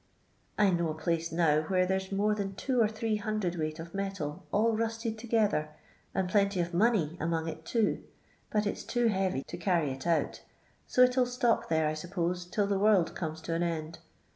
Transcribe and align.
I 0.57 0.71
know 0.71 0.89
a 0.89 0.95
place 0.95 1.31
now 1.31 1.61
where 1.67 1.85
there 1.85 1.99
's 1.99 2.11
more 2.11 2.33
than 2.33 2.55
two 2.55 2.81
or 2.81 2.87
three 2.87 3.17
hundred 3.17 3.55
weight 3.55 3.77
of 3.77 3.93
metal 3.93 4.47
all 4.51 4.75
rusted 4.75 5.15
together, 5.15 5.69
and 6.15 6.27
plenty 6.27 6.59
of 6.59 6.73
money 6.73 7.15
among 7.19 7.47
it 7.47 7.65
too; 7.65 8.03
but 8.49 8.65
it 8.65 8.79
's 8.79 8.83
too 8.83 9.09
heavy 9.09 9.43
to 9.43 9.57
carry 9.57 9.91
it 9.91 10.07
out, 10.07 10.41
so 10.87 11.03
it 11.03 11.17
'ill 11.17 11.27
stop 11.27 11.69
there 11.69 11.87
I 11.87 11.93
s'pose 11.93 12.45
till 12.45 12.65
the 12.65 12.79
world 12.79 13.13
comes 13.13 13.41
to 13.41 13.53
an 13.53 13.61
end. 13.61 13.99